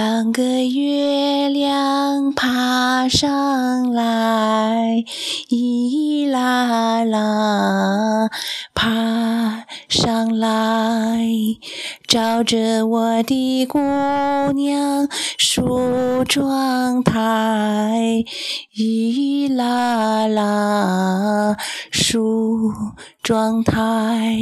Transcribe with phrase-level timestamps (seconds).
[0.00, 5.04] 半个月亮爬上来，
[5.48, 8.30] 咿啦啦，
[8.72, 11.26] 爬上来，
[12.06, 13.80] 照着我的姑
[14.52, 18.24] 娘梳妆台，
[18.76, 21.56] 咿啦啦，
[21.90, 22.72] 梳
[23.20, 24.38] 妆台。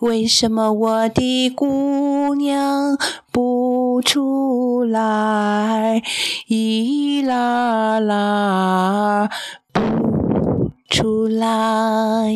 [0.00, 2.96] 为什么我的姑娘
[3.30, 4.53] 不出
[4.86, 6.02] 来？
[6.48, 9.28] 咿啦啦，
[9.72, 9.80] 不
[10.88, 12.34] 出来。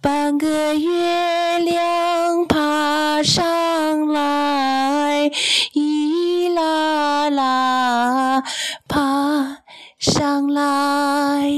[0.00, 5.30] 半个月亮爬上来，
[5.74, 8.42] 咿啦啦，
[8.88, 9.58] 爬
[9.98, 11.50] 上来，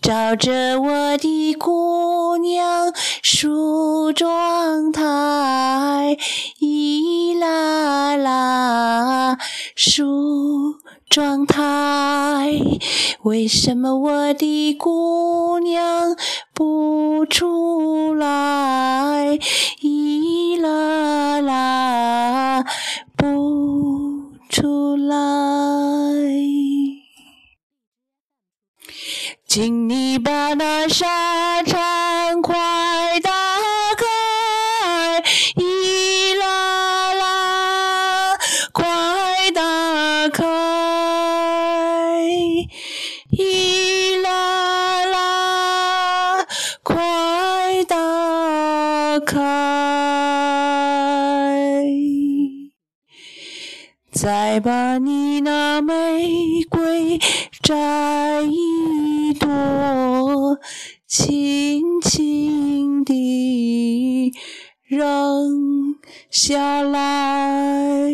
[0.00, 6.16] 照着我的姑娘梳妆台，
[9.82, 10.74] 梳
[11.08, 12.52] 妆台。
[13.22, 16.14] 为什么我的姑娘
[16.52, 19.38] 不出来？
[19.80, 22.62] 咿啦啦，
[23.16, 25.16] 不出来。
[29.46, 31.80] 请你把那纱窗
[46.82, 49.36] 快打开。
[54.12, 57.18] 再把你那玫瑰
[57.62, 60.58] 摘一朵，
[61.06, 64.32] 轻轻地
[64.84, 65.96] 扔
[66.30, 68.10] 下来。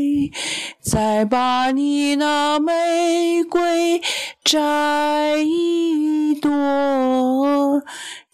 [0.80, 4.00] 再把你那玫瑰
[4.44, 6.05] 摘一
[6.48, 7.82] 我，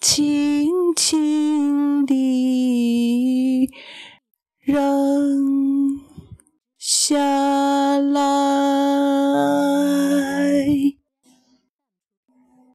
[0.01, 3.69] 轻轻地
[4.61, 6.01] 扔
[6.79, 7.19] 下
[7.99, 8.82] 来。